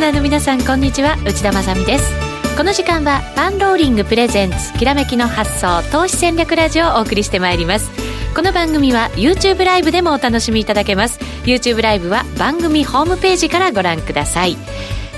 [0.00, 1.18] ナーの皆さんこんにちは。
[1.26, 2.10] 内田まさです。
[2.56, 7.90] この時間はパンローリングプレゼンツきらめきの発想投資戦略ラジオをお送りしてまいります。
[8.34, 11.18] この番組は YouTube ライブでもお楽しみいただけます。
[11.44, 14.56] YouTube ライブは番組ホームページからご覧ください。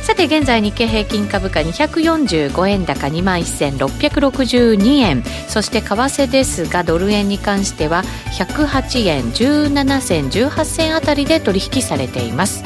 [0.02, 8.02] さて現在日経平均株価245円高2万1662円そして為替ですがドル円に関しては
[8.36, 12.64] 108円17銭18銭あたりで取引されています。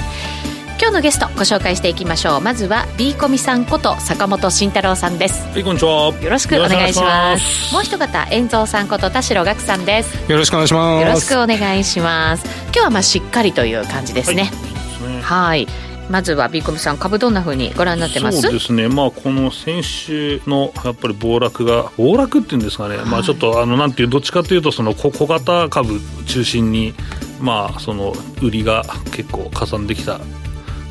[0.78, 2.40] 今日のゲストご紹介していきましょう。
[2.42, 5.42] まずは B コミさんこと坂本慎太郎さんです。
[5.48, 6.12] はいこんにちは。
[6.20, 7.72] よろしくお願いします。
[7.72, 10.30] もう一方遠蔵さんこと田代岳さんです。
[10.30, 11.06] よろしくお願いします。
[11.06, 12.44] よろしくお願いします。
[12.66, 14.50] 今日はまあしっかりという感じですね。
[15.00, 15.68] はい、はい。
[16.10, 18.42] まずはビーコムさん株どんなふうにご覧になってます？
[18.42, 18.88] そうですね。
[18.88, 26.94] まあこの先週のやっぱり暴落が暴落っていうんですかね、はい、まあちょっとあのなんていうどっちかというとその小型株中心に
[27.40, 30.20] まあその売りが結構加算できた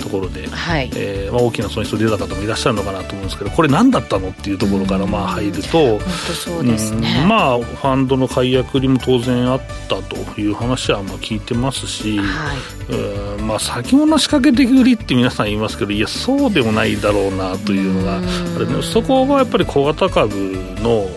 [0.06, 0.92] ところで、はい。
[0.96, 13.42] えーまあ、大きな損失を出た方もいらっしゃるのかなと思うんですけどこれ何だったのっていうところからまあ入ると、そうですね、まあファンドの解約にも当然あったという話はまあ聞いてますし、はい。
[13.42, 18.22] まあ、先物仕掛け的売りって皆さん言いますけどいやそうでもないだろうなというのがあ
[18.60, 20.36] れ、ね、そこはやっぱり小型株
[20.82, 21.08] の、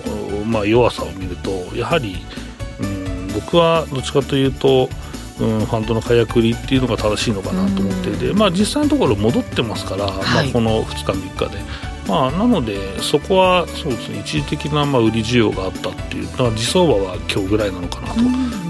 [0.45, 2.17] まあ、弱さを見るとやはり、
[2.81, 4.89] うん、僕はどっちかというと
[5.41, 11.89] うん、ファンドの解約売りっていうのが正しいのかなと思っていて、まあ、実際のところ戻ってますから、はい、まあ、この2日、3日で。
[12.09, 18.21] まあ、なので、そこはそうですね一時的なまあ売り需要があったっていう、だから時相場は今日ぐらいなのかなと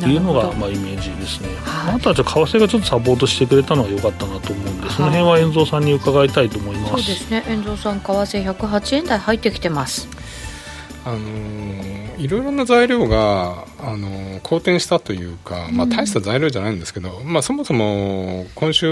[0.09, 10.09] いうのがまあイメージですね、はい、あとはじゃ為替がちょっとサポートしてくれたのは良かったなと思うんで、その辺は遠蔵さんに伺いたいと思います、そうですね、遠蔵さん、為替108円台入ってきてます。
[11.09, 18.87] あのいろいろな材料が、あの好転したというか、まあ、大した材料じゃないんですけど、うん、まあ、そもそも今週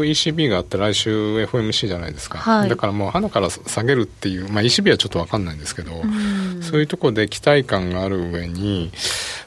[0.00, 8.90] ECB があって来週 FOMC じゃないですか、はい、だからもう鼻から下げるっていう、まあ、ECB はちょっと分かんないんですけど、うん、そういうところで期待感がある上に、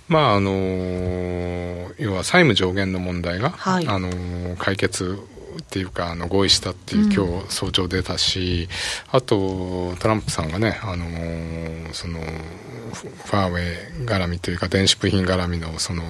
[0.07, 0.51] まああの
[1.97, 5.17] 要は債務上限の問題が、はい、あの解決
[5.59, 8.67] っていうかあの合意したっていう今日早朝出たし、
[9.11, 11.05] うん、あとトランプさんがねあの
[11.93, 12.19] その
[12.93, 16.03] ファーウェイ絡みというか電子部品絡みのその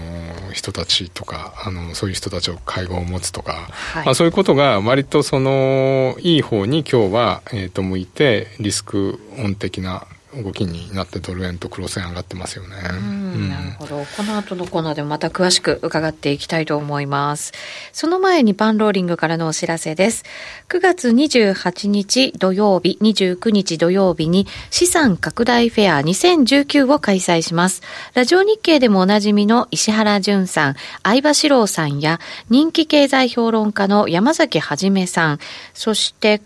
[0.51, 3.53] 人たちとかあのそういう人たちを会合を持つとか、
[3.93, 10.07] はい、まあ、そういうことが割とそのいい方に今日は、えー、と向いてリスクオン的な
[10.41, 12.75] 動きになってドル円とクロス円上がってますよね。
[12.89, 14.05] うん、なるほど。
[14.17, 17.53] この後のコーナーでもまた詳しく伺っていきたいと思います。
[17.91, 20.23] その前にパンローリングからのお知らせです。
[20.69, 27.81] 9月28日土曜日、29日土曜日に資産拡大フェア2019を開催します。
[28.13, 35.39] ラジオ日経でもおなじみの石原淳さん、相場志郎さんや人気経済評論家の山崎はじめさん、
[35.73, 36.41] そして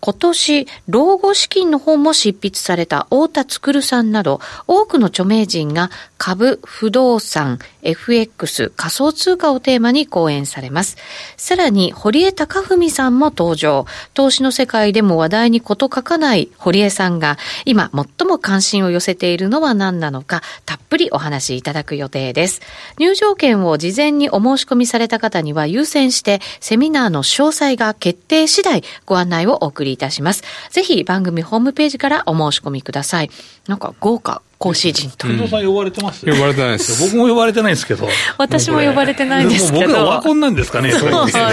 [0.00, 7.58] 今年、老後資金の本も執筆された太田つくるさんなど、多くの著名人が株、不動産、
[7.90, 10.96] FX、仮想通貨をテーマに講演されます。
[11.36, 13.86] さらに、堀江貴文さんも登場。
[14.14, 22.60] 投資の世界でも話題にこと書かない堀江さんが、今最も関心を寄せているのは何なのか、たっぷりお話しいただく予定です。
[23.00, 30.42] 入場券を事前にお申し込みされた方には優先して、セミナーの詳細が決定次第、ご案内をお送りりいたします。
[30.70, 33.30] ぜひ番組ホームページからお申し込みください。
[33.66, 35.28] なんか豪華講師陣と。
[35.28, 36.26] 近藤さん呼ばれてます？
[36.26, 37.00] 呼ばれてないです。
[37.00, 38.08] 僕も呼ばれてないですけど。
[38.38, 39.86] 私も呼ばれてないですけど。
[39.86, 40.90] 僕はオワコンなんですかね。
[40.90, 41.10] そう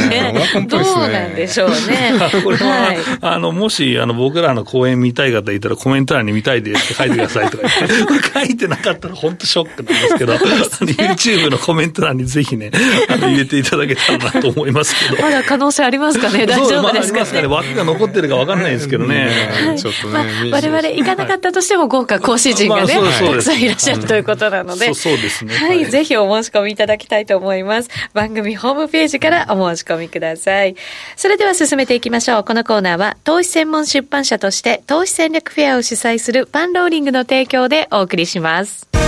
[0.10, 0.34] ね。
[0.68, 2.14] どうなんでしょうね。
[2.44, 12.72] これは、あの、もし、あの、僕らの講演見たい方いたらコメント欄に見たいですって書いてくださいとか言って、 書いてなかったら本当ショックなんですけど、YouTube のコメント欄にぜひね、
[13.08, 15.22] あの、入れていただけたらなと思いますけど。
[15.22, 16.48] まだ可能性ありますかね？
[16.48, 17.46] 大丈夫ですかね？
[17.46, 19.30] 枠が残ってるか分かんないですけどね。
[19.78, 20.50] ちょっとね。
[20.52, 25.54] 我々行かなかったとしても豪華講師陣がね、たくさんいらっしゃるということなので、そうですね。
[25.56, 27.90] はい、ぜひお申し込みいただきたいと思います。
[28.14, 30.76] 番組ホームページからお申し込みください。
[31.16, 32.44] それでは進めていきましょう。
[32.44, 39.05] このコーナーは、投資専門出版社として、投資戦略フェアを主催するパンローリングの提供でお送りします。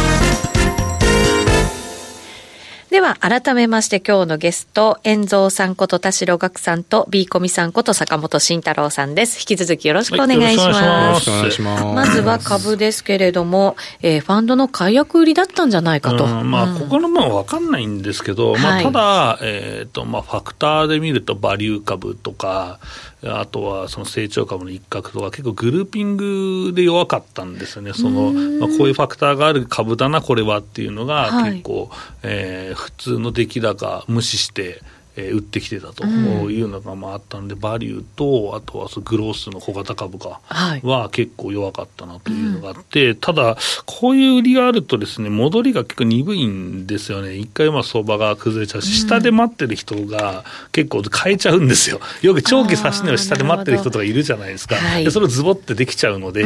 [2.89, 9.41] では、改めまして今日のゲスト、遠蔵さんこと田代岳さんと、B コミさんこと坂本慎太郎さんです。
[9.41, 10.83] 引き続きよろしくお願いします。
[10.85, 11.83] よろしくお願いします。
[11.83, 16.23] まずは株ですけれども、えー、ファンドの解約売りだったんじゃないかと。
[16.23, 22.79] うん、まあ、ここのまあわかんないんですけど、まあ、ただ、えっ、ー、と、まあ、ファクターで見ると、バリュー株とか、
[23.25, 34.81] あとはその成長株の一角とか、結構グルーピングで弱かったんですよね、そのまあ、こういうファクターがある株だな、これはっていうのが、結構、はい、えー、普通の出来高無視して、
[35.17, 40.39] えー、売ってきてたというのがまああったんで、バリューと、あとはグロースの小型株価
[40.83, 43.57] は結構弱かったなというのがあって、ただ、
[43.87, 47.35] こういう売りがあるとですね、戻りが結構鈍いんですよね。
[47.35, 51.99] 一回まあ相場が崩れちゃうし、下で待ってる人が結構変えちゃうんですよ。
[52.21, 54.75] よく長期差し値を下で待ってる人とかいるじゃないですか。
[54.97, 56.43] でそれをズボってできちゃうので、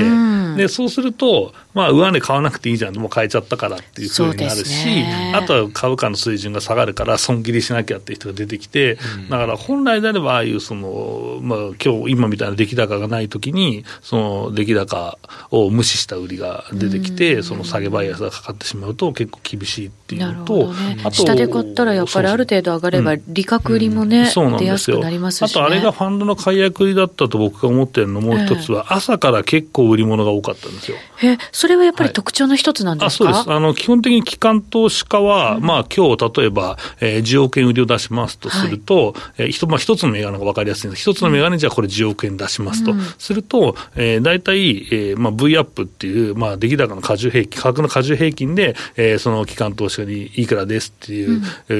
[0.56, 5.04] でそうすると、まあ、上値買わなくていいじゃん、もう買えちゃったからっていうふうになるし、
[5.34, 8.98] あとは株価の水準が下がるから損切りしなきゃっていう人が出てきて、
[9.30, 15.18] だから本来であれば、ああいうその、まあ今日今みたいな出来高がないときに、その出来高
[15.52, 24.46] を無視した売りが出てきて、その下げバイアスがかかってしまうと、結構厳しいっていうのと、ね、あと下で買ったらやっぱりある程度上がれば、利確売りもね、うん。
[24.48, 30.98] うん、出やすくなりますし、ね、あとあれがファンドの解約売りだったと僕が思ってるのもう一つは、朝から結構売り物が多かったんですよ。
[31.24, 33.56] え、それはやっぱり特徴の一つなんですか、はい、あそうです。
[33.56, 41.02] あの、基本的に機関投資家は、うん、まあ今日例えば、えー、10億円売りを出しますとすると、はい、えー、まあ一つの銘柄が分かりやすいんです。
[41.02, 51.74] 一つの銘柄にじゃあこれ10億円出しますと、うん、すると、えー、大体、えーまあ、V アップっていう、まあ、出来高の過重平均、価格の過重平均で、えー、その機関投資家にいくらですっていう、うん、え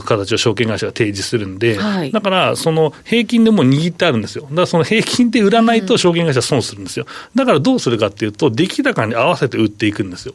[0.02, 4.42] 形を証券会社が提示するんで、はい、だから、その平均でも握ってあるんですよ。
[4.50, 7.06] だからその平均で売らないと証券会社損するんですよ。
[7.34, 10.34] だからどうするかっていうと、出来高に合わせて売っていくんですよ。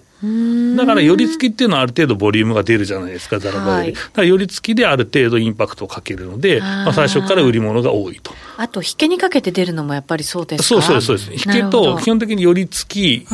[0.76, 3.94] だから、寄り付きっていうのはある程度ボリュームが出るじゃないですか、ざらばより。
[3.94, 8.34] だから、寄り付きである程度インパクトをかけるので、まあ、最初から売り物が多いと。
[8.58, 10.82] あと、引けにかけて出るのもやっぱりそうですか？
[10.82, 11.48] そうそうそうです。
[11.50, 13.26] 引けと、基本的に寄り付き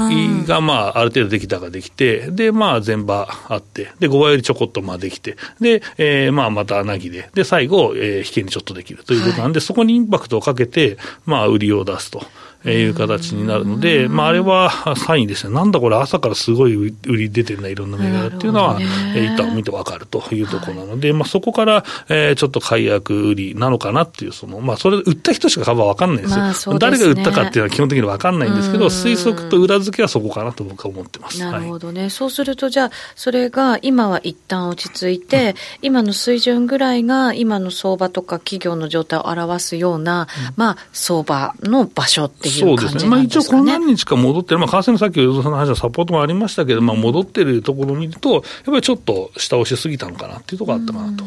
[0.48, 12.24] が、まあ、ある程度できたができて、で、まあ、全場あって、で、5倍よりちょこっとまあできて、で、えー、まあ、また穴木で、で、最後、えー、引けにちょっとできるということなんで、はい、そこにインパクトをかけて、まあ、売りを出すと。
[12.72, 31.40] いう形になるので、まあ、あれはサインですね、なんだこれ、朝からすごい売り出てるな、いろんな銘柄っていうのは、一旦見てわかるというところなので、まあ、そこから、えー、ちょっと解約売りなのかなっていう、そのまあ、それ、売った人しか株は分かんないですよ、まあすね、誰が売ったかっていうのは基本的に分かんないんですけど、推測と裏付けはそこかなと僕は思ってます。
[31.40, 43.24] なるほどね、はい、そうすると、じゃあ、それが今は一旦落ち着いて、うん、今の水準ぐらいが、今の相場とか企業の状態を表すような、うん、まあ、相場の場所っていう感じなんですかね。
[43.24, 51.24] 一応この何日か戻ってる、まあ、為替のさっき、与田さんの話のサポートもありましたけど、まあ、戻ってるところを見ると、やっぱりちょっと下押しすぎたのかなっていうところがあったかなと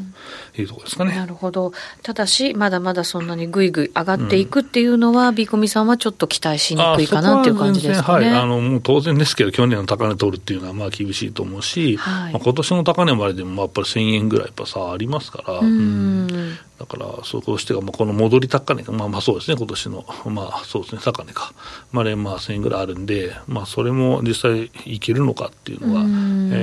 [0.63, 1.15] いうところですかね。
[1.15, 1.73] なるほど。
[2.03, 8.31] ただし、まだまだそんなにぐいぐい上がっていくっていうのは、ビーコミさんはちょっと期待しにくいかなっていう感じですかね。
[8.31, 15.59] はい、あのもう当然ですけど、去年の高値取るっていうのはまあ厳しいと思うし、はい、まあ、今年の高値まででもやっぱり1000円ぐらいやっぱ差ありますから。
[15.59, 21.53] うんだから、そうしてまあこの戻り高値が、まあまあそうですね、今年の、まあそうですね、高値か、
[21.91, 26.05] まあ、まあ1000円ぐらいあるんで、まあそれも実際いけるのかっていうのは、え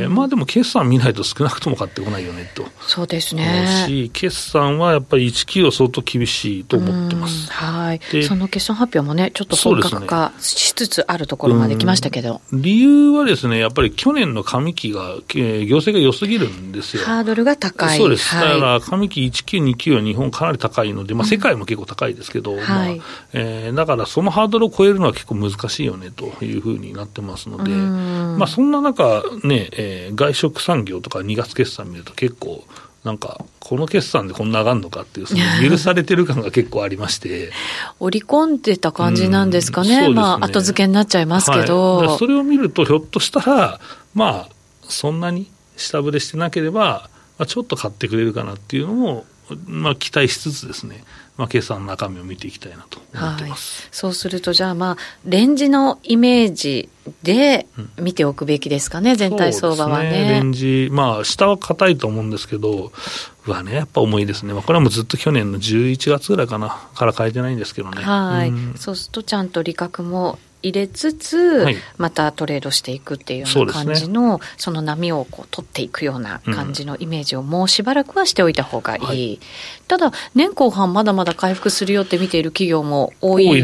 [0.07, 2.65] ー、まあでも決算見ないと少なくとも買ってこないよねと。
[2.79, 3.84] そうですね。
[3.85, 7.51] し、決算はやっぱり1企業相当厳しいと思ってます。
[7.51, 8.01] はい。
[8.23, 12.41] その決算発表もね、ちょっと本格化しつつあるところまで来ましたけど。
[12.51, 17.03] 理由はですね、やっぱり去年の上期が、えー、業績が良すぎるんですよ。
[17.03, 17.97] ハードルが高い。
[17.97, 18.35] そうです。
[18.35, 22.87] はい、だから上期1級、2級は日本かなり高いので、まあ、世界も結構高いですけど、うん、まあ
[23.33, 32.63] えー、だからそのハードルを超えるのは結構難しいよねというふうになってますので、まあ、そんな中、ねえー、外食産業とか2月決算見ると結構、
[33.05, 37.51] なんか、この決算でこんな上がるのかっていう、その 許されてる感が結構ありまして。
[37.99, 40.09] 織り込んでた感じなんですかね、うんね。
[40.15, 43.79] まあ、後付けになっちゃいますけど、はい、それを見ると、ひょっとしたら、
[44.15, 44.49] まあ、
[44.89, 49.25] そんなに下振れしてなければ、まあ、ちょっと買ってくれるかなっていうのも、
[49.67, 51.03] まあ、期待しつつですね、
[51.37, 56.89] まあ、決算の中身を見ていきたいなと思ってます、はい、そうすると、じゃあ、まあ、レンジのイメージ
[57.23, 60.11] で見ておくべきですかね、うん、全体相場はね。
[60.11, 60.29] ね。
[60.31, 62.91] レンジ、まあ、下は硬いと思うんですけど、
[63.45, 68.01] はね、やっぱ重いですね、まあ、これはもうずっと去年の11月ぐらいかな、から変えてないんですけどね。
[68.01, 79.39] はい、うん、そうすると、ちゃんと利確も入れつつ、はい、またトレードしていくっていうような感じのそ、ね,、の波をこう取っていくような感じのイメージをもうしばらくはしておいた方がいい、はい、
[79.87, 83.55] ただ年後半まだまだ回復するよって見ている企業も多い感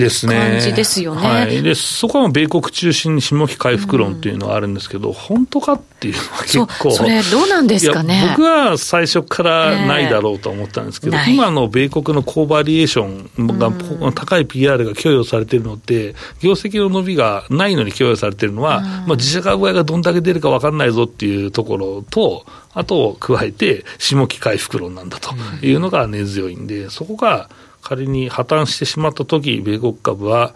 [0.60, 6.91] じですよね、はい、でそこは米国中心に下期回復論っていうのはあるんですけど、うん、本当かっていうのは結構。
[6.91, 8.25] それどうなんですかね。
[8.29, 11.19] 僕は最初からないだろうと思ったんですけど、え。
[11.19, 13.03] ー、今の米国の高バリエーショ
[13.43, 25.34] ンが、うん、高い PR が供与されているのって業績の伸びがないのに供与されてるのは、まあ、自社株買いがどんだけ出るか分かんないぞっていうところと、あと加えて、下期回復論なんだと
[25.66, 27.50] いうのが根強いんで、そこが
[27.82, 30.54] 仮に破綻してしまったとき、米国株は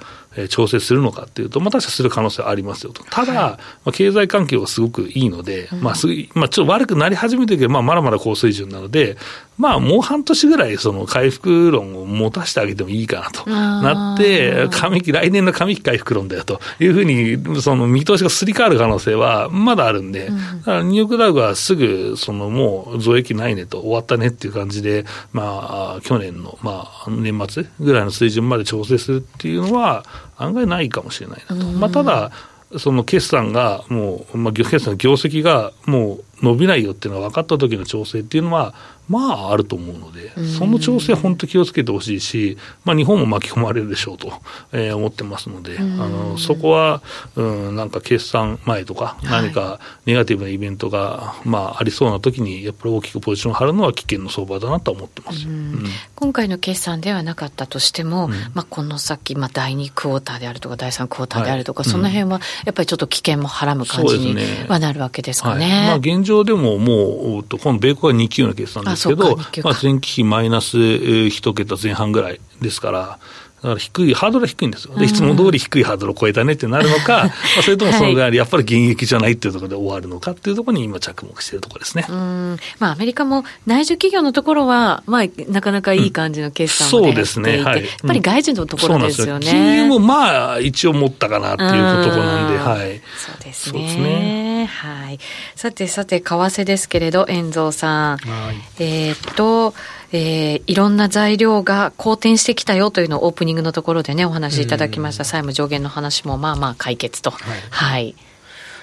[0.50, 3.04] 調整するのかっていうと、まあ、確かする可能性はありますよと。
[3.04, 9.18] ただ、はい、まあ、経済環境がすごくいいので、うん、まあすまあ、ちょっと悪くなり始めてるけど、まあ、まだまだ高水準なので、
[9.58, 13.50] まあ、もう半年ぐらい、その回復論を持たせてあげてもいいかなと。
[13.50, 16.60] なって、上期、来年の上期回復論だよと。
[16.80, 30.04] いうふうに、その見通しがすり替わる可能性はまだあるんで、うん、だからニューヨークダウがすぐ、そのもう増益ないねと、終わったねっていう感じで、まあ、去年の、まあ、年末ぐらいの水準まで調整するっていうのは、
[30.38, 31.66] 案外ないかもしれないなと。
[31.66, 32.32] まあ、ただ
[32.78, 38.74] その決算がもう、まあ、決算の業績がもう伸びないよっていうのが分かった時の調整っていうのは、
[39.08, 44.34] まああると思うので、その調整、本当気をつけてほしいし、まあ、日本も巻き込まれるでしょうと、
[44.72, 47.04] えー、思ってますので、あのそこは、
[47.36, 64.36] うん、なんか決算前とか、何かネガティブなイベントが、まあ、ありそうな時に、やっぱり大きくポジションを張るのは危険な相場だなと思ってます、うん、今回の決算ではなかったとしても、まあ、この先、まあ、第2クォーターであるとか、第3クォーターであるとか、はい、その辺はやっぱりちょっと危険もはらむ感じに
[64.68, 65.68] はなるわけですかね。
[65.68, 73.20] ねはい、まあ、現状でももう、今度、米国は2級の決算ですけど、まあ、前期比マイナス1桁前半ぐらいですから、だ
[73.70, 74.96] から低い、ハードルは低いんですよ。
[74.96, 82.06] で、いつも通り低いハードルを超えたねってなるのか、 まあ、それともそのぐらい、やっぱり現役じゃないっていうところで終わるのかっていうところに今着目しているところですね。
[82.08, 87.64] うんまあ、アメリカも内需企業のところは、まあ、なかなかいい感じの決算も、うん、そうですね。
[87.64, 87.84] はい。
[87.84, 89.48] やっぱり外需のところですよね。
[89.48, 93.02] 金融もまあ、一応持ったかなっていうところなんで、はい。
[93.18, 93.90] そうですね。
[93.90, 94.66] すね。
[94.66, 95.20] はい。
[95.56, 98.18] さてさて、為替ですけれど、遠蔵さん。
[98.18, 99.74] はい、えー、っと、
[100.16, 107.32] えー、いろんな材料が好転してきたよというのをオープニングのところでね、お話しいただきました、債務上限の話もまあまあ解決と。
[107.32, 107.60] はい。
[107.70, 108.16] はい、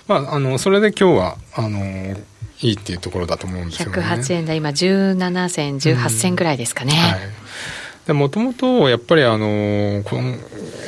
[0.09, 1.81] まあ、あの、それで今日は、あの、
[2.61, 3.99] いいっていうところだと思うんですよね。
[3.99, 6.93] 108円台、今17銭、18銭ぐらいですかね。
[6.93, 7.21] はい
[8.09, 10.35] もともとやっぱりあのこの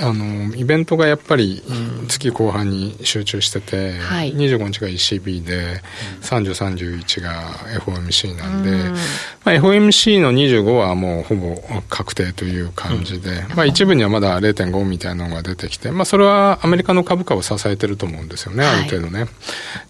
[0.00, 1.62] あのイベントがやっぱり
[2.08, 5.80] 月後半に集中してて、うんはい、25日が ECB で、
[6.22, 8.98] 30、31が FOMC なんで、うん、ま
[9.44, 11.56] あ、FOMC の25はもうほぼ
[11.88, 19.20] 確定という感じで、うん、まあ、一部にはまだ0.5みたいなのが出てきて、まあ、それはアメリカの株価を支えてると思うんですよね、ある程度ね。
[19.20, 19.28] はい、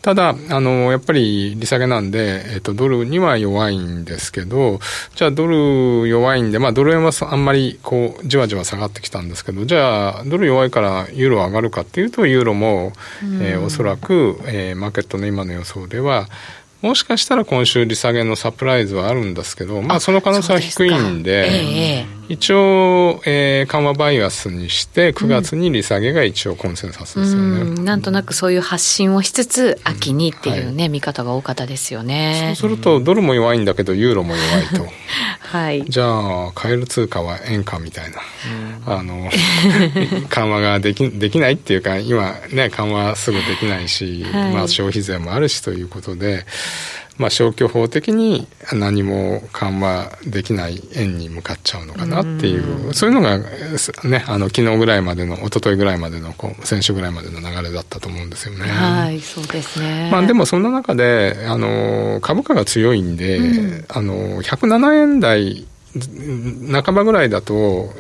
[0.03, 4.81] ただあの、やっぱり利下げなんで、えっと、ドルには弱いんですけど、
[5.15, 12.93] じゃあドル弱いんで、まあ、ドル円はあんまりこうじわじわ下がってきたんですけどじゃあドル弱いからユーロ上がるかっていうとユーロも、
[13.41, 16.29] えー、おそらく、えー、マーケットの今の予想では
[16.85, 27.63] もしかしたら今週利下げのサプライズはあるんですけど、まあその可能性は低いんで、えー、一応、えー、緩和バイアスにして、9月に利下げが一応コンセンサスですよね。
[27.63, 32.55] うん、なんとなくそういう発信をしつつ、秋にっていうね、うんはい、見方が多かったですよね。
[32.55, 34.87] そうすると、ドルも弱いんだけど、ユーロも弱いと。
[35.41, 35.85] はい。
[35.89, 38.19] じゃあ、買える通貨は円かみたいな。
[38.87, 39.31] あの、
[40.29, 46.45] 緩和ができ、できないっていうか、今ね、緩和すぐできないし、はい、まあ消費税もあるしということで、
[47.17, 58.67] まあ、消去法的に何も緩和できない円に向かっちゃうのかなっていう、うそういうのが、ね、あの昨日ぐらいまでの、一昨日ぐらいまでの、こう先週ぐらいまでの流れだったと思うんですよね。
[58.67, 60.09] はい、そうですね。
[60.11, 65.67] まあ、でもそんな中で、あの、株価が強いんで、うん、あの、107円台、
[66.73, 67.91] 半ばぐらいだと、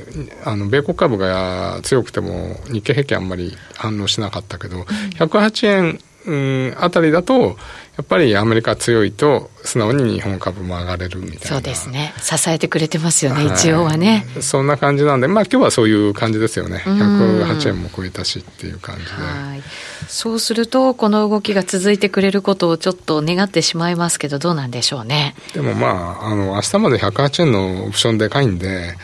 [0.44, 4.80] あの、米国株が強くても日経平均あんまり反応しなかったけど、
[5.18, 7.56] 108円、うん、あたりだと、
[7.96, 11.46] やっぱりアメリカ強いと素直に日本株も上がれるみたいな。
[11.46, 12.12] そうですね。
[12.20, 14.26] 支えてくれてますよね、はい、一応はね。
[14.40, 16.82] そんな感じなんでまあ今日はそういう感じですよね。
[16.84, 19.10] 108円も超えたしっていう感じで。
[19.10, 19.62] はい。
[20.08, 25.36] そうするとこの動きが続いてくれることをちょっと願ってしまいますけどどうなんでしょうね。
[25.52, 28.96] でもまああの明日まで108円のオプションでかいんで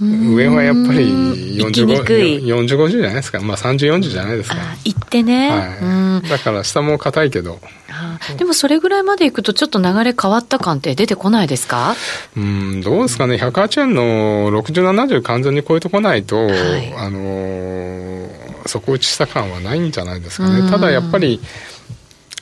[0.00, 3.40] 上はやっぱり40、40、50じゃないですか。
[3.40, 4.56] まあ30、40じゃないですか。
[4.84, 5.50] 行ってね。
[5.50, 6.28] はい。
[6.28, 7.60] だから下も硬いけど。
[8.36, 11.96] でもそれぐらいまでいくとちょっと流れ変わった感って出てこないですか？
[12.36, 13.36] うん、どうですかね。
[13.36, 20.70] 108円の60、70完全に超えてこないと、はい、あのー、底打ちした感はないんじゃないですかね。
[20.70, 21.40] ただやっぱり、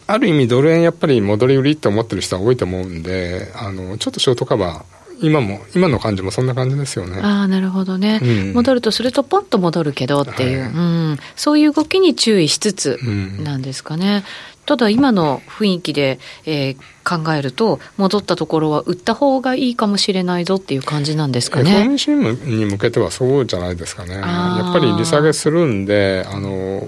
[0.09, 7.21] ある意味ドル円やっぱり戻り売りって思ってる人は多いと思うんで、あの、ちょっとショートカバー、今も今の感じもそんな感じですよね。
[7.23, 10.73] ああなるほどね、うん、戻るとするとポンと戻るけどっていう、はい、う
[11.15, 12.99] ん、そういう動きに注意しつつ
[13.43, 14.23] なんですかね、うん、
[14.67, 21.87] ただ今の雰囲気で、えー、考えると戻ったところは売った方がいいかもしれないぞっていう感じなんですかね。
[21.89, 24.15] FOMC に向けてはそうじゃないですかね。
[24.15, 26.87] やっぱり利下げするんであの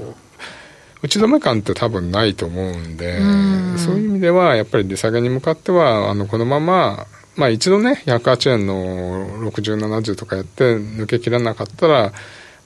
[1.00, 7.06] 打ち止め感って多分ないと思うんで、うそういう意味では、やっぱり利下げに向かっては、あの、このまま、
[7.38, 12.12] まあ一度ね、108円の60、70とかやって抜けきらなかったら、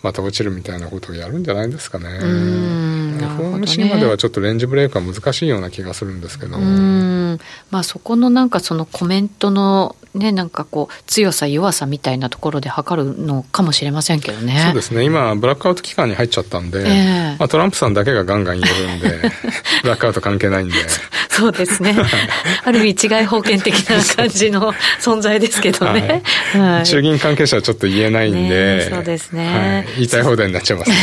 [0.03, 2.07] また落ちるみたいなことをやるんじゃないですかね。
[2.09, 6.59] FOMC まではちょっとレンジブレイクは難しいような気がするんですけど。
[6.59, 14.63] まあそこのなんかそのコメントのね、なんかこう、強さ、弱さみたいなところで測るのかもしれませんけどね。
[14.67, 19.31] そうですね、今、ブラックアウト期間に入っちゃったんで、えー、まあ、トランプさんだけがガンガン言えるんで、
[19.83, 20.75] ブラックアウト関係ないんで。
[21.33, 21.97] そうですね。
[22.63, 26.23] ある意味、違い封建的な感じの存在ですけどね。
[26.53, 30.97] はい、院関係者はちょっと言えないんで、そうですね、はい、言いたい放題になっちゃいますね。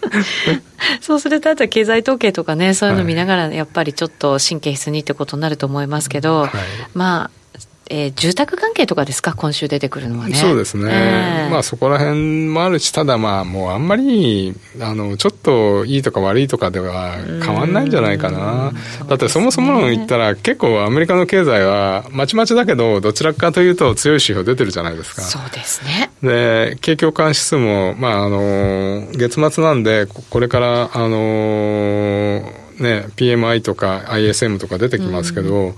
[1.02, 6.50] そうすると、あとは経済統計とかね、そういうの見ながら、やっぱりちょっと神経質にってことになると思いますけど、はい、
[6.94, 7.30] まあ、
[7.90, 10.34] えー、住宅関係とかですか、今週出てくるのはね。
[10.34, 18.72] そうですね、えー、まあそこら辺もあるし、ただまあ、もうあんまりあのちょっといいとか悪いとかでは変わんないんじゃないかな、
[19.08, 25.22] だってそもそも言ったら、結構アメリカの経済はまちまちだけど、どちらかというと強い指標出てるじゃないですか。
[25.22, 26.10] そうですね。
[26.22, 32.42] で景況感指数も、まあ、あの月末なんで、これからあの
[32.78, 35.74] ね、PMI とか ISM とか出てきますけど、うん、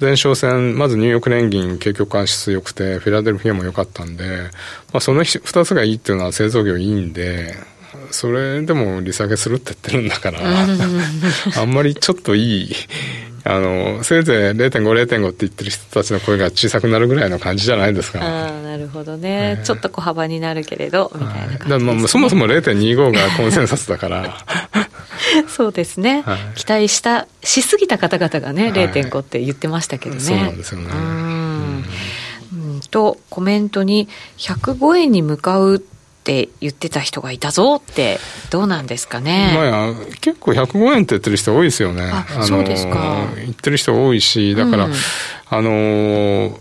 [0.00, 4.50] 前哨戦、まずニューヨーク連銀景況感指数良くて、フィラデルフィアも良かったんで、
[4.92, 7.54] まあ、その2つがいいっていうのは製造業いいんで、
[8.10, 10.40] それでも利下げするって言ってるんだから、
[11.60, 12.74] あんまりちょっといい、
[13.44, 18.20] あの、せいぜい0.5、0.5って言ってる人たちの声が小さくなるぐらいの感じじゃないですか。
[18.20, 24.36] ああ、なるほどね、ちょっと小幅になるけれど、みたいな感じ、ね、まあ、そもそも0.25がコンセンサスだから。
[25.48, 30.20] そうですね、はい、期待したしすぎた方々がね、はい、0.5って言ってましたけどね。
[30.20, 30.90] そうなんですよね。
[30.92, 31.84] うん
[32.90, 39.52] とコメントに105円に向かうって言ってた人がいたぞってどうなんですかね？
[39.54, 42.10] まあ、結構105円って言ってる人多いですよね。
[42.12, 43.26] あそうですか。
[43.36, 46.58] 言ってる人多いし、だから、うん、あの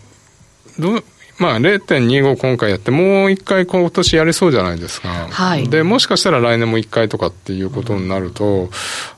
[0.80, 1.04] ど
[1.40, 5.10] まあ、0.25今回やって、もう一回今年やりそうじゃないですか。
[5.30, 5.68] はい。
[5.70, 8.70] で、もしかしたら来年も一回とかっていうことになると、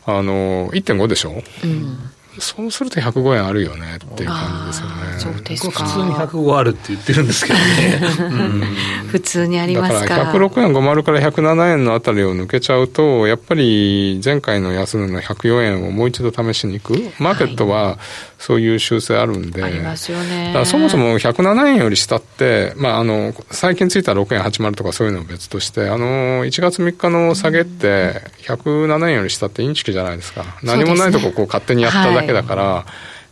[0.06, 1.44] あの、1.5でしょ？
[1.64, 1.98] うん。
[2.38, 4.96] そうすると105円あるよねっていう感じですよね。
[5.20, 5.86] そうですか。
[5.86, 8.02] 普通に105あるって言ってるんですけどね。
[8.20, 8.62] うん、
[9.08, 10.18] 普通にありますか。
[10.18, 17.12] だから106円50から107円のあたりを抜けちゃうと、やっぱり前回の安値の104円をもう一度試しに行く。
[17.20, 18.00] マーケットは
[18.38, 19.64] そういう修正あるんで。
[19.64, 20.48] ありますよね。
[20.48, 30.44] だからそもそも107円より下って、まああの、最近ついた6円80とかそういうのは別として、あの、1月3日の下げって107円より下ってインチキじゃないですか。
[30.64, 32.86] 何もないとここう勝手にやっただけけだから、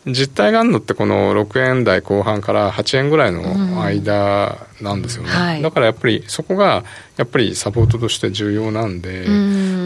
[0.06, 6.84] 実態があるのってこの6円台後半から8円ぐらいの間なんですよね、うんはい、だからやっぱりそこが
[7.16, 9.26] やっぱりサポートとして重要なんで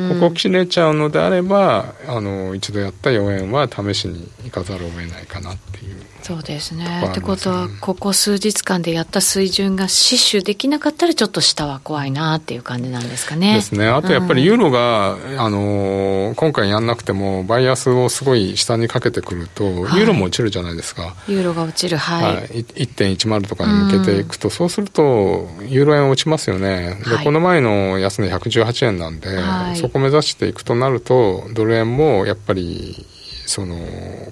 [0.08, 5.98] ここ切れちゃうのであればあの一度やった4円は試しに行かざるを得ないかなっていう。
[6.28, 7.06] そうですね。
[7.10, 13.54] ってことは、ここ数日間でやった水準が死守できなかったら、ちょっと下は怖いなっていう感じなんですかね。
[13.54, 13.88] ですね。
[13.88, 21.16] あとやっぱりユーロが、うん、あの今回やんなくても、バイアスをすごい下にかけてくると、ユーロも落ちるじゃないですか。
[21.30, 22.36] ユーロが落ちる、はい。
[22.36, 27.00] はい、1.10とかに向けていくと、うん、そうすると、ユーロ円落ちますよね。
[27.06, 33.08] で、はい、この前の安値118円なんで、はい、そこ目指していくとなると、ドル円もやっぱり、
[33.48, 33.78] その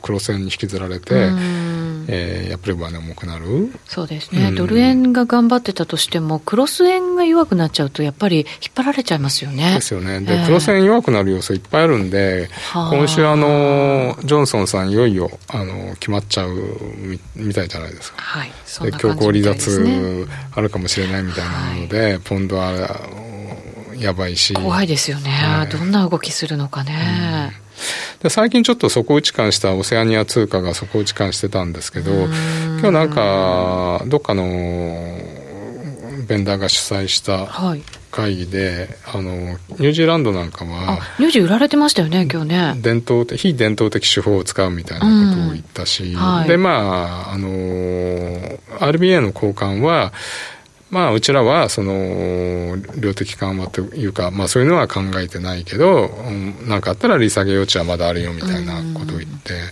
[0.01, 1.29] 黒線に引きずられて、
[2.07, 3.71] えー、やっぱり上値重くなる。
[3.87, 9.75] そうですね、うん、ドル円が頑張ってたとしても、クロス円が弱くなっちゃうと、やっぱり引っ張られちゃいますよね。
[9.75, 16.53] ですよね、で、えー、クロス円弱くなる要素いっぱいあるんで、今週あの、ジョンソンさん、いよいよあの決まっちゃう
[16.97, 18.21] みみたいじゃないですか。
[18.21, 18.51] はい、
[18.91, 22.99] で強行離脱あるかもしれないみたいなので、はい、ポンドは
[23.97, 24.53] やばいし。
[24.53, 27.51] 怖いですよね、はい、どんな動きするのかね。
[27.59, 27.64] うん
[28.21, 34.43] で最近ちょっと底打ち感したオセアニア通貨が底打ち感してたんですけど今日なんかどっかの
[36.27, 37.47] ベンダーが主催した
[38.11, 42.75] 会議で、はい、あのニュージーランドなんかはニュージー売られてましたよね今日ね。
[42.81, 50.13] 伝統的非伝統的手法を使うみたいなことを言ったし、はい、でまああの RBA の交換は
[50.95, 56.09] まあ、うちらは、その、量的緩和というか、まあ、そういうのは考えてないけど、
[56.67, 59.63] 何、うん、かあったら利下げ余地はまだあるよみたいなことを言って、はい、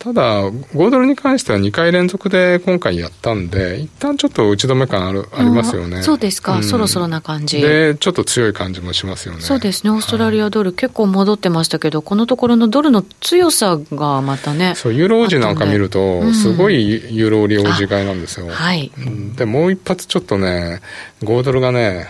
[0.00, 6.02] ただ、5ドルに関しては2回連続で今回やったんで、一旦ちょっと打ち止め感ある、ありますよね。
[6.02, 7.60] そうですか、うん、そろそろな感じ。
[7.60, 9.42] で、ちょっと強い感じもしますよね。
[9.42, 14.72] そうですね、オーストラリアドル、はい、結構戻ってましたけど、このところのドルの強さがまたね。
[14.74, 18.48] そう、ユーロ王子なんか見ると、すごいユーロ売り王子買いなんですよ。
[18.48, 18.90] はい。
[19.36, 20.80] で、もう一発ちょっとね、
[21.22, 22.06] 5ドルがね、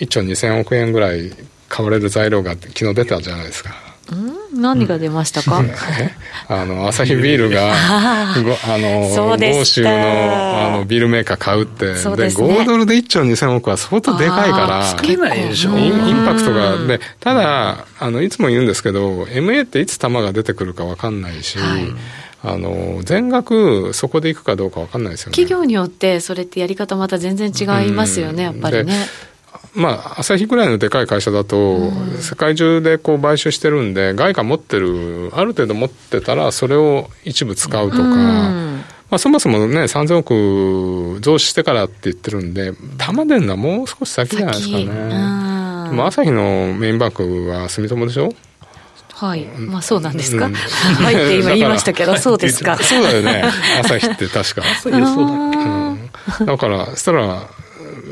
[0.00, 1.30] 1兆2000億円ぐらい
[1.68, 3.85] 買われる材料が昨日出たじゃないですか。
[4.54, 5.62] 何が出ましたか、
[6.48, 8.34] あの、アサヒビールが、あ
[8.78, 14.96] の、豪州のあのビールメーカー買うって、で、ね、5ドルで1兆2000億は相当でかいから。
[15.12, 16.78] インパクトが。
[16.86, 21.92] で、ただ、あの、いつも言うんですけど、MA っていつ球が出てくるか分かんないし、はい。
[22.42, 25.32] あの全額そこでいくかどうか分かんないですよね。
[25.32, 28.94] 企業によってそれってやり方また全然違いますよね、やっぱりね。
[29.74, 31.90] まあ、朝日ぐらいのでかい会社だと、
[32.20, 44.86] 世界中でこう買収してるんで、外貨持ってる、ある程度持ってたら、それを一部使うとか、まあ、そもそもね、3000億増資してからって言ってるんで、玉出るのはもう少し先じゃないですかね。
[45.92, 48.32] まあ、朝日のメインバンクは住友でしょ？
[49.14, 50.44] はい、まあそうなんですか？
[50.46, 52.76] うん、はいって今言いましたけど、そうですか？
[52.82, 53.44] そうだよね。
[53.80, 54.62] 朝日って確か。
[54.82, 55.58] そうだっけ、
[56.40, 57.48] うん、だから、したら、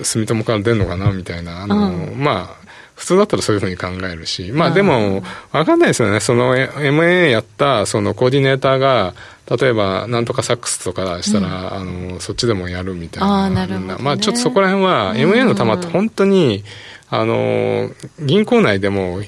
[0.02, 6.20] 住友から出るのかなみたいな、あの、うん、まあ、普通だったらそういうふうに考えるし、まあでも、わかんないですよね。
[6.20, 9.14] その MA やったそのコーディネーターが、
[9.50, 13.44] 例えば、なんとかサックスとかしたら、うん、あの、そっちでもやるみたいな。
[13.44, 16.64] あなるほど、ね、まあちょっとそこら辺は、MA の玉って本当に、
[17.10, 19.20] あの、銀行内でも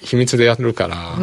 [0.00, 1.16] 秘密でやるから、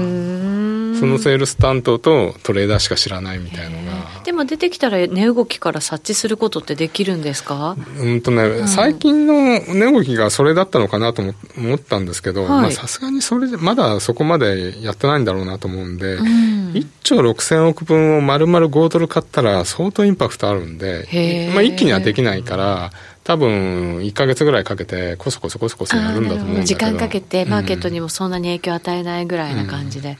[0.99, 4.21] そのセールス担当とトレーダーしか知らないみたいのが。
[4.23, 7.75] でも出てきたら値動きから察知することってできるんですか？
[7.97, 11.21] うんとね、うん、最近の値動きがそれだったのかなと
[11.57, 22.91] 思ったんですけど、さすがにそれで、まだそこまでやってないんだろうなと思うんで、うん、1兆6000億分を丸々5ドル買ったら相当インパクトあるんで、まあ一気にはできないから、
[23.23, 26.65] 多分1か月ぐらいかけてこそこそこそこそやるんだと思うんだけど。
[26.65, 30.17] 時間かけてマーケットにもそんなに影響を与えないぐらいな感じで、うん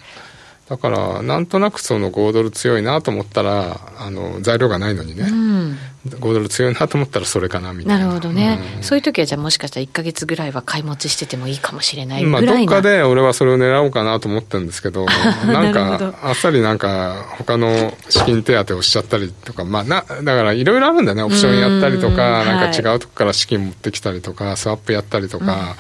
[0.70, 5.78] だから、なんとなくその5ドル強いなと思ったら、あの材料がないのにね、うん、
[6.10, 8.06] 5ドル強いなと思ったらそれかなみたいな。
[8.06, 15.06] なるほどね、うん、そういう時はじゃあもしかしたら1か月ぐらいは買い持ちしててもいいかもしれないぐらいな、まあ、どっかで俺はそれを狙おうかなと思ってるんですけど、
[15.46, 25.76] なんか、あっさりなんか、他の資金手当をしちゃったりとか、まあな、だからいろいろあるんだよね、オプションやったりとか、なんか違うとこから資金持ってきたりとか、スワップやったりとか、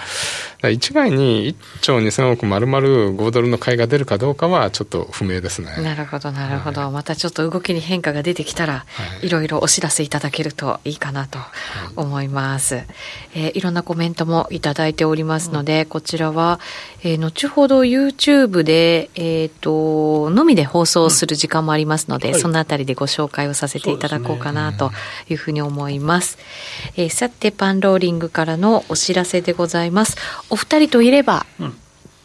[0.63, 0.71] うん。
[0.71, 5.81] 一概に1兆2000億丸々5ドルの買いが出るかどうかはちょっと不明ですね。
[5.81, 6.81] なるほど、なるほど。
[6.81, 8.85] はい、またちょっと動きに変化が出てきたら、は
[9.23, 11.39] い、いろいろお知らせいただけるといいかなと
[11.95, 12.75] 思います。
[12.75, 12.85] はい、
[13.35, 16.59] えー、いろんなコメントもいただいておりますので、うん、こちらは、
[17.03, 24.91] えー、後ほど YouTube で、えっ、ー、と、のみで放送する時間もありますので、うん、そのあたりでご紹介をさせていただこうかなと
[25.29, 26.31] いうふうに思います。
[26.31, 26.43] すね
[26.97, 30.17] うん、えー、さて、パンローリングからのお知らせでございます。
[30.49, 31.77] お二人といれば、うん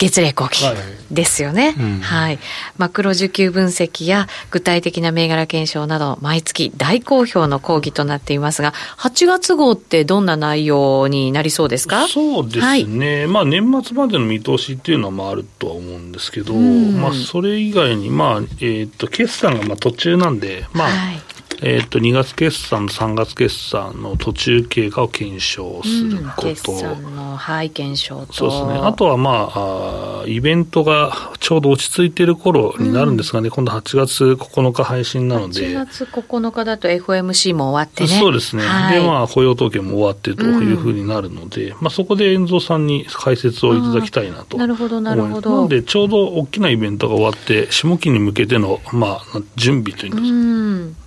[0.05, 0.65] 月例後期
[1.11, 2.01] ですよね、はいうん。
[2.01, 2.39] はい、
[2.79, 12.07] マクロ需給分析や具体的な銘柄検証など毎月大好評の講義となっていますが8月号ってどんな内容になりそうですか？
[12.09, 21.21] そうですね、はい、まあ、年末までの見通しっていうのはまああるとは思うんですけど、まあ、それ以外に、まあえーと、決算がまあ途中なんで、まあ、はい
[21.67, 28.33] えー、と2月決算、3月決算の途中経過を検証すること、うん、決算の、はい、検証と。
[28.35, 45.51] そうですね、あとは、まあ、あイベントがちょうど落ち着いている頃になるんですがね、うん、今度8月9日配信なので、8月9日だと FOMC も終わってね、そうですね、はい、でまあ、雇用統計も終わってというふうになるので、うん、まあ、そこで遠蔵さんに解説をいただきたいなとなるほど、なるほど。
[45.51, 51.04] なので、ちょうど大きなイベントが終わって、下期に向けての、まあ、準備というんですか。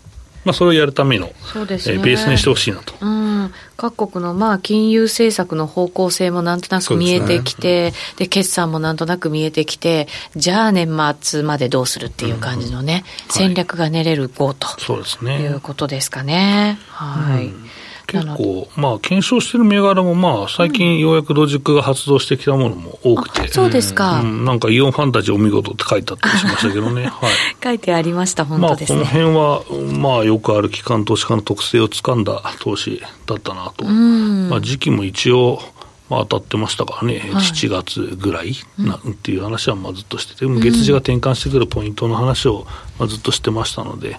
[0.47, 1.95] まあ、それをやるための、そうですね。
[1.95, 2.93] えー、ベースにしてほしいなと。
[3.01, 3.53] うん。
[3.75, 10.07] 各国のまあ金融政策の方向性もなんとなく見えてきて、で、ね、決算もなんとなく見えてきて、
[10.37, 16.79] じゃあ年末までどうするっていう感じのね、うん、戦略が練れる号と、そうですね、いうことですかね。
[16.91, 17.47] はい。
[17.47, 17.69] うん
[18.07, 28.99] 結構、まあ、検証してる銘柄も、まあ、最近ようやくロジックが発動してきたものも多くて、うん、そうですか、うん、なんかイオンファンタジーお見事って書いてあったりしましたけどね、 はい、書いてありました、本当ですね。
[28.99, 35.61] まあ、この辺は、まあ、よくある機関投資家の特性をつかんだ投資だったなと、まあ、時期も一応、
[36.09, 42.65] まあ、当たってましたからね、はい、7月ぐらいな、っていう話はまあずっとしてて、月次が転換してくるポイントの話を
[42.97, 44.17] まあずっとしてましたので、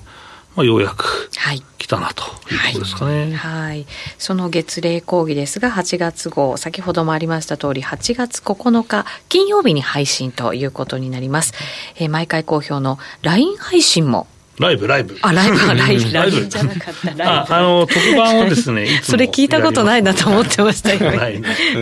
[0.58, 1.30] まあ、ようやく
[1.78, 3.86] 来たなというところですかね、はい、はい、
[4.18, 11.54] その月例講義ですが8月号先ほどもありました通り8月9日金曜日に配信ということになります、
[11.94, 14.26] えー、毎回好評の LINE 配信も
[14.58, 15.16] ライブ、ライブ。
[15.22, 17.22] あ、ライブ、 ライブ、ライブじゃなかった、ライブ。
[17.22, 21.12] あ、あの、特番をですね、 それ聞いたことないなと思ってました、今。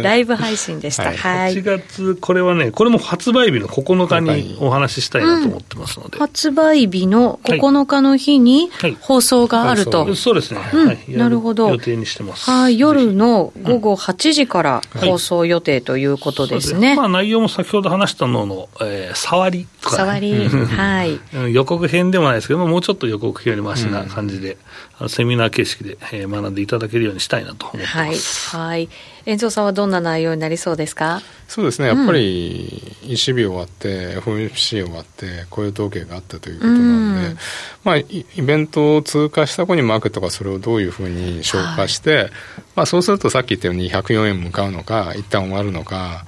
[0.03, 1.05] ライブ配信でした。
[1.05, 1.55] はい。
[1.55, 6.19] 8月、これはね、これも発売日の9日にお話ししたいなと思ってますので。
[6.19, 10.15] 発売日の9日の日に放送があると。
[10.15, 10.61] そうですね。
[10.61, 11.17] はい。
[11.17, 11.69] なるほど。
[11.71, 12.51] 予定にしてます。
[12.51, 12.79] はい。
[12.79, 16.95] 夜の午後8時から放送予定ということですね。
[16.95, 20.49] まあ内容も先ほど話したのの、えー、触りとか、触り。
[20.49, 21.21] はい。
[21.53, 24.57] 予告編でもないですけどもうちょっと予告編よりましな感じで、
[25.01, 28.57] うん、セミナー形式で、えー、学んでいただけるようにしたいなと思ってます。
[28.57, 28.69] はい。
[28.69, 28.89] はい。
[29.27, 31.21] 遠藤さんはどんな内容になりそうですか？
[31.49, 36.79] そうですね、やっぱり ECB 終わって、FOMC 終わって、雇用統計があったということな
[37.21, 37.39] んで、うん、
[37.85, 42.31] まあ、イベントを通過した後にマーケットがそれをどういうふうに消化して、はい、
[42.75, 46.25] まあ、そうするとさっき言ったように104円向かうのか、一旦終わるのか、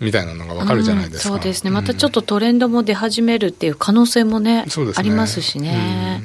[0.00, 4.92] みたいなのがわかるじゃないですか、うん、そうですね、またちょっとトレンドも出始めるっていう可能性もね、うん、ね。
[4.96, 6.22] ありますしね。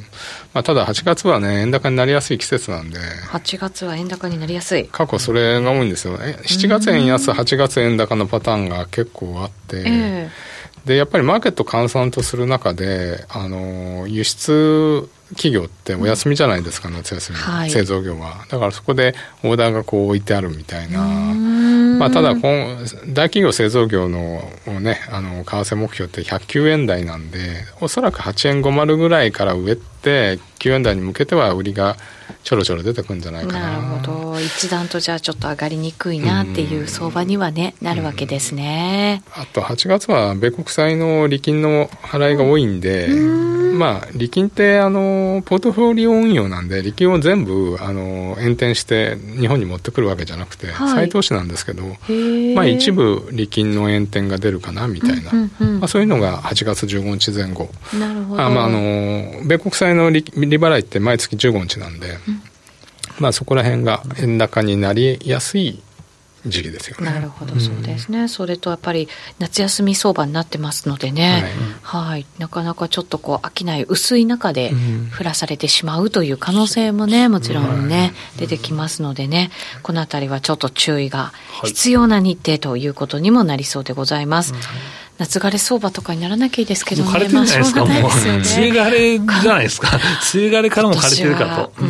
[0.53, 4.87] まあ、ただ8月はね、円高になりやすい季節なんで、8月は円高になりやすい。
[4.87, 6.17] 過去それが多いんですよ。
[6.17, 18.45] 7月円安、8月円高のパターンが結構あって、えー、で、やっぱりマーケット換算とする中で、あの、輸出企業ってお休みじゃないですか、夏休み、はい、製造業は。
[18.49, 21.01] だからそこでオーダーがこう置いてあるみたいな。
[21.95, 24.41] まあ、ただ大企業製造業の,、
[24.81, 31.95] ね、あの為替目標って109円台なんでおそらく8円50ぐらいから上って9円台に向けては売りが
[32.43, 33.71] ちょろちょろ出てくるんじゃないかな。
[33.71, 34.39] なるほど。
[34.39, 39.23] 一段とじゃあちょっと上がりにくいなっていう相場にはね、なるわけですね。
[39.33, 45.01] あと8月は米国債の利金の払いが多いんで、まあ利金ってあの
[45.45, 51.83] ポートフォリオ運用なんで利金を全部あの延転して日本に持ってくるわけじゃなくて、はい、再投資なんですけど
[52.55, 57.69] まあ一部利金の延転が出るかなみたいな、うんうんうん、まあ、そういうのが8月15日前後。
[57.97, 58.41] なるほど。
[58.41, 62.41] あ、まあ、あの米国債の利利払いって毎月15日なんで、うん、
[63.19, 65.81] まあ、そこら辺が円高になりやすい
[66.45, 67.05] 時期ですよね。
[67.05, 69.07] なるほど、そうですね、うん、それとやっぱり
[69.39, 74.71] 夏休み相場になってますのでね、はい、はい、なかなかちょっとこう、商い薄い中で
[75.17, 79.51] 降らされてしまうという可能性もね、もちろんね、出てきますのでね、
[79.83, 84.53] このあたりはちょっと注意が必要な日程ということにもなりそうでございます。
[84.53, 84.61] はい
[85.17, 87.09] 夏枯れ相場とかにならなきゃいいですけどね。
[87.09, 87.95] 枯れてるじゃないですか、もう。
[87.95, 89.97] 梅雨枯れじゃないですか。
[90.33, 91.83] 梅雨枯れからも枯れてるかと。
[91.83, 91.87] うん、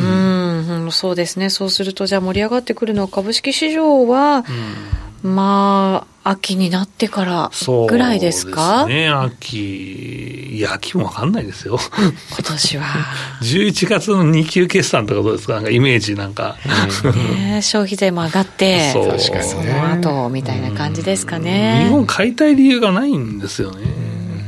[0.91, 1.49] そうですね。
[1.49, 4.43] そうすると、じゃあ盛り上がってくるのは株式市場は、
[5.23, 7.51] うん、まあ、秋になってから
[7.87, 8.81] ぐらいですか？
[8.81, 10.55] そうですね、秋。
[10.55, 11.77] いや、秋もわかんないですよ。
[12.31, 12.85] 今年は。
[13.43, 15.53] 11月の2級決算とかどうですか？
[15.55, 16.57] なんかイメージなんか。
[17.37, 21.83] ね、消費税も上がって、そその後みたいな感じですかね。
[21.85, 23.81] 日本買いたい理由がないんですよね。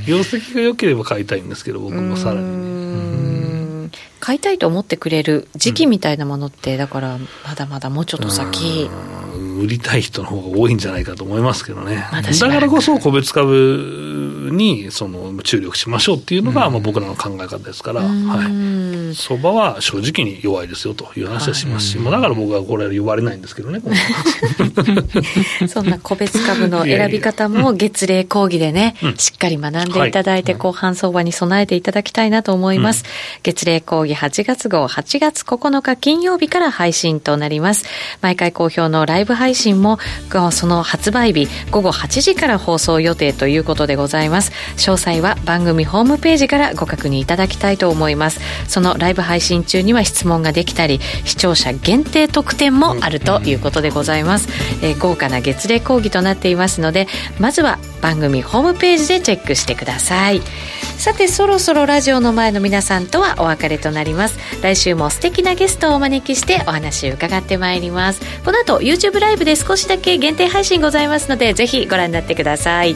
[0.08, 2.67] 業績が良ければ買いたいんですけど、僕もさらに。
[4.28, 8.90] 買いたいと思ってくれる時期みたいなものって、だからまだまだもうちょっと先。
[9.58, 12.06] 売りたい人の方が多いんじゃないかと思いますけどね。
[12.12, 19.16] だからこそ個別株にその注力しましょうっていうのが、まあ僕らの考え方ですから、はい。
[19.16, 23.82] 相場は正直に弱いですよという話はしますし、まあだから僕はこれ言われないんですけどね。
[25.68, 33.06] そんな個別株の 選び方も月例講義でね、しっかり学んでいただいて、後半相場に備えていただきたいなと思います。
[33.44, 37.86] 月例講義8月号8月9日金曜日から配信となります。
[38.22, 40.00] 毎回好評のライブ配信も
[40.52, 44.37] その発売日午後8時から放送予定ということでございます。
[44.38, 48.40] ます詳細は番組ホームページからご確認いただきたいと思います。
[48.68, 54.48] そのライブ配信中には質問ができたり、視聴者限定特典もあるということでございます。
[54.82, 57.08] えー、豪華な月例講義となっていますので、
[57.40, 60.42] まずは番組ホームページでチェックしてください。
[60.98, 72.96] さてそろそろラジオの前の皆さんとはお別れとなります来週も素敵なゲストをお招きしてお話を伺ってまいりますこの後 YouTube ライブで少しだけ限定配信ございますのでぜひご覧になってください